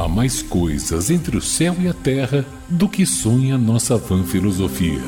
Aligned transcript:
Há 0.00 0.08
mais 0.08 0.40
coisas 0.40 1.10
entre 1.10 1.36
o 1.36 1.42
céu 1.42 1.76
e 1.78 1.86
a 1.86 1.92
terra 1.92 2.42
do 2.70 2.88
que 2.88 3.04
sonha 3.04 3.58
nossa 3.58 3.98
vã 3.98 4.24
filosofia. 4.24 4.98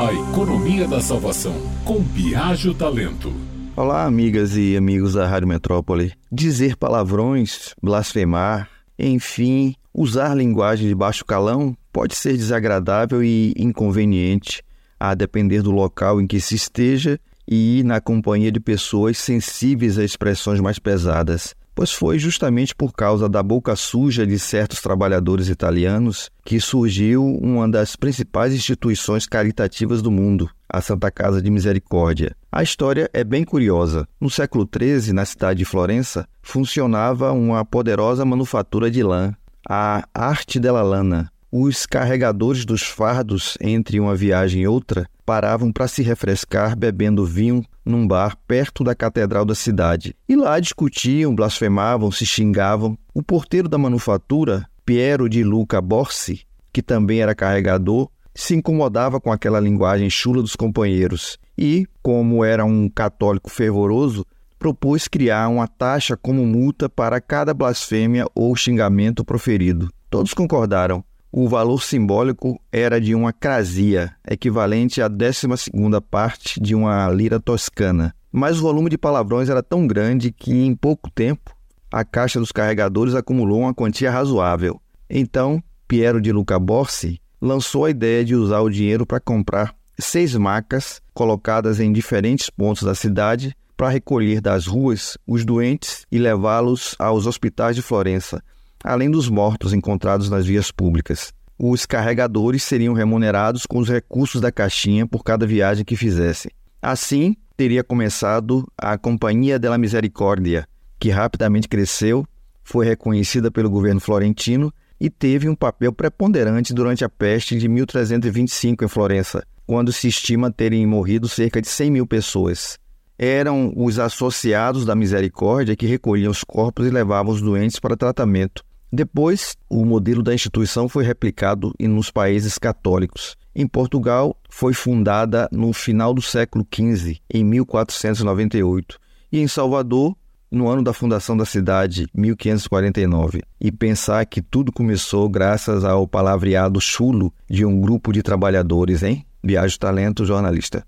A 0.00 0.14
economia 0.14 0.88
da 0.88 0.98
salvação, 0.98 1.52
com 1.84 2.00
Biagio 2.00 2.72
Talento. 2.72 3.34
Olá, 3.76 4.06
amigas 4.06 4.56
e 4.56 4.78
amigos 4.78 5.12
da 5.12 5.26
Rádio 5.26 5.48
Metrópole. 5.48 6.14
Dizer 6.32 6.74
palavrões, 6.74 7.74
blasfemar, 7.82 8.66
enfim, 8.98 9.74
usar 9.92 10.34
linguagem 10.34 10.88
de 10.88 10.94
baixo 10.94 11.22
calão 11.22 11.76
pode 11.92 12.16
ser 12.16 12.34
desagradável 12.34 13.22
e 13.22 13.52
inconveniente, 13.58 14.62
a 14.98 15.14
depender 15.14 15.60
do 15.60 15.70
local 15.70 16.18
em 16.18 16.26
que 16.26 16.40
se 16.40 16.54
esteja 16.54 17.20
e 17.46 17.82
na 17.84 18.00
companhia 18.00 18.50
de 18.50 18.58
pessoas 18.58 19.18
sensíveis 19.18 19.98
a 19.98 20.04
expressões 20.04 20.60
mais 20.60 20.78
pesadas 20.78 21.54
pois 21.76 21.92
foi 21.92 22.18
justamente 22.18 22.74
por 22.74 22.94
causa 22.94 23.28
da 23.28 23.42
boca 23.42 23.76
suja 23.76 24.26
de 24.26 24.38
certos 24.38 24.80
trabalhadores 24.80 25.48
italianos 25.48 26.30
que 26.42 26.58
surgiu 26.58 27.22
uma 27.22 27.68
das 27.68 27.94
principais 27.94 28.54
instituições 28.54 29.26
caritativas 29.26 30.00
do 30.00 30.10
mundo, 30.10 30.48
a 30.66 30.80
Santa 30.80 31.10
Casa 31.10 31.42
de 31.42 31.50
Misericórdia. 31.50 32.34
A 32.50 32.62
história 32.62 33.10
é 33.12 33.22
bem 33.22 33.44
curiosa. 33.44 34.08
No 34.18 34.30
século 34.30 34.66
XIII, 34.66 35.12
na 35.12 35.26
cidade 35.26 35.58
de 35.58 35.64
Florença, 35.66 36.26
funcionava 36.42 37.30
uma 37.32 37.62
poderosa 37.62 38.24
manufatura 38.24 38.90
de 38.90 39.02
lã, 39.02 39.34
a 39.68 40.02
Arte 40.14 40.58
della 40.58 40.82
Lana, 40.82 41.30
os 41.52 41.84
carregadores 41.84 42.64
dos 42.64 42.84
fardos 42.84 43.58
entre 43.60 44.00
uma 44.00 44.16
viagem 44.16 44.62
e 44.62 44.66
outra 44.66 45.06
paravam 45.26 45.72
para 45.72 45.88
se 45.88 46.02
refrescar 46.02 46.76
bebendo 46.76 47.26
vinho 47.26 47.64
num 47.84 48.06
bar 48.06 48.38
perto 48.46 48.84
da 48.84 48.94
catedral 48.94 49.44
da 49.44 49.56
cidade. 49.56 50.14
E 50.28 50.36
lá 50.36 50.60
discutiam, 50.60 51.34
blasfemavam, 51.34 52.12
se 52.12 52.24
xingavam. 52.24 52.96
O 53.12 53.22
porteiro 53.22 53.68
da 53.68 53.76
manufatura, 53.76 54.64
Piero 54.84 55.28
de 55.28 55.42
Luca 55.42 55.80
Borsi, 55.80 56.42
que 56.72 56.80
também 56.80 57.20
era 57.20 57.34
carregador, 57.34 58.08
se 58.32 58.54
incomodava 58.54 59.20
com 59.20 59.32
aquela 59.32 59.58
linguagem 59.58 60.08
chula 60.08 60.40
dos 60.40 60.54
companheiros 60.54 61.38
e, 61.58 61.86
como 62.02 62.44
era 62.44 62.64
um 62.64 62.88
católico 62.88 63.50
fervoroso, 63.50 64.24
propôs 64.58 65.08
criar 65.08 65.48
uma 65.48 65.66
taxa 65.66 66.16
como 66.16 66.46
multa 66.46 66.88
para 66.88 67.20
cada 67.20 67.52
blasfêmia 67.52 68.26
ou 68.34 68.54
xingamento 68.54 69.24
proferido. 69.24 69.90
Todos 70.08 70.32
concordaram 70.32 71.02
o 71.38 71.46
valor 71.46 71.82
simbólico 71.82 72.58
era 72.72 72.98
de 72.98 73.14
uma 73.14 73.30
crasia, 73.30 74.10
equivalente 74.26 75.02
à 75.02 75.06
décima 75.06 75.54
segunda 75.58 76.00
parte 76.00 76.58
de 76.58 76.74
uma 76.74 77.10
lira 77.10 77.38
toscana. 77.38 78.14
Mas 78.32 78.58
o 78.58 78.62
volume 78.62 78.88
de 78.88 78.96
palavrões 78.96 79.50
era 79.50 79.62
tão 79.62 79.86
grande 79.86 80.32
que, 80.32 80.50
em 80.50 80.74
pouco 80.74 81.10
tempo, 81.10 81.54
a 81.92 82.06
caixa 82.06 82.40
dos 82.40 82.50
carregadores 82.50 83.14
acumulou 83.14 83.60
uma 83.60 83.74
quantia 83.74 84.10
razoável. 84.10 84.80
Então, 85.10 85.62
Piero 85.86 86.22
de 86.22 86.32
Luca 86.32 86.58
Borsi 86.58 87.20
lançou 87.38 87.84
a 87.84 87.90
ideia 87.90 88.24
de 88.24 88.34
usar 88.34 88.60
o 88.60 88.70
dinheiro 88.70 89.04
para 89.04 89.20
comprar 89.20 89.74
seis 89.98 90.34
macas 90.34 91.02
colocadas 91.12 91.80
em 91.80 91.92
diferentes 91.92 92.48
pontos 92.48 92.82
da 92.82 92.94
cidade 92.94 93.54
para 93.76 93.90
recolher 93.90 94.40
das 94.40 94.66
ruas 94.66 95.18
os 95.26 95.44
doentes 95.44 96.06
e 96.10 96.16
levá-los 96.16 96.96
aos 96.98 97.26
hospitais 97.26 97.76
de 97.76 97.82
Florença, 97.82 98.42
além 98.82 99.10
dos 99.10 99.28
mortos 99.28 99.72
encontrados 99.72 100.30
nas 100.30 100.46
vias 100.46 100.70
públicas. 100.70 101.32
Os 101.58 101.86
carregadores 101.86 102.62
seriam 102.62 102.92
remunerados 102.92 103.64
com 103.64 103.78
os 103.78 103.88
recursos 103.88 104.40
da 104.40 104.52
caixinha 104.52 105.06
por 105.06 105.24
cada 105.24 105.46
viagem 105.46 105.84
que 105.84 105.96
fizessem. 105.96 106.50
Assim, 106.82 107.34
teria 107.56 107.82
começado 107.82 108.66
a 108.76 108.98
Companhia 108.98 109.58
della 109.58 109.78
Misericórdia, 109.78 110.68
que 110.98 111.10
rapidamente 111.10 111.68
cresceu, 111.68 112.26
foi 112.62 112.84
reconhecida 112.84 113.50
pelo 113.50 113.70
governo 113.70 114.00
florentino 114.00 114.72
e 115.00 115.08
teve 115.08 115.48
um 115.48 115.54
papel 115.54 115.92
preponderante 115.92 116.74
durante 116.74 117.04
a 117.04 117.08
peste 117.08 117.56
de 117.56 117.68
1325 117.68 118.84
em 118.84 118.88
Florença, 118.88 119.46
quando 119.66 119.92
se 119.92 120.08
estima 120.08 120.50
terem 120.50 120.86
morrido 120.86 121.28
cerca 121.28 121.60
de 121.60 121.68
100 121.68 121.90
mil 121.90 122.06
pessoas. 122.06 122.78
Eram 123.18 123.72
os 123.76 123.98
associados 123.98 124.84
da 124.84 124.94
misericórdia 124.94 125.74
que 125.74 125.86
recolhiam 125.86 126.30
os 126.30 126.44
corpos 126.44 126.86
e 126.86 126.90
levavam 126.90 127.32
os 127.32 127.40
doentes 127.40 127.80
para 127.80 127.96
tratamento. 127.96 128.62
Depois, 128.92 129.56
o 129.68 129.84
modelo 129.84 130.22
da 130.22 130.34
instituição 130.34 130.88
foi 130.88 131.04
replicado 131.04 131.72
nos 131.80 132.10
países 132.10 132.58
católicos. 132.58 133.36
Em 133.54 133.66
Portugal, 133.66 134.36
foi 134.48 134.74
fundada 134.74 135.48
no 135.50 135.72
final 135.72 136.14
do 136.14 136.22
século 136.22 136.66
XV, 136.72 137.18
em 137.32 137.42
1498, 137.42 138.98
e 139.32 139.40
em 139.40 139.48
Salvador, 139.48 140.14
no 140.50 140.68
ano 140.68 140.82
da 140.82 140.92
fundação 140.92 141.36
da 141.36 141.44
cidade, 141.44 142.06
1549. 142.14 143.42
E 143.60 143.72
pensar 143.72 144.24
que 144.26 144.40
tudo 144.40 144.70
começou 144.70 145.28
graças 145.28 145.84
ao 145.84 146.06
palavreado 146.06 146.80
chulo 146.80 147.32
de 147.50 147.64
um 147.64 147.80
grupo 147.80 148.12
de 148.12 148.22
trabalhadores, 148.22 149.02
hein? 149.02 149.26
Viagem 149.42 149.78
Talento 149.78 150.24
Jornalista. 150.24 150.86